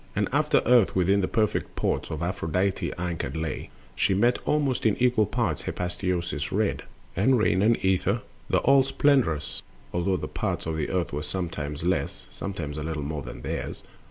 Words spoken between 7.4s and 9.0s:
and Ether, the all